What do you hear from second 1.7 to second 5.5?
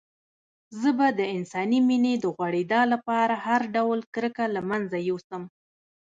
مينې د غوړېدا لپاره هر ډول کرکه له منځه يوسم.